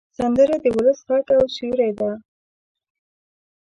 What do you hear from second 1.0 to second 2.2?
غږ او سیوری ده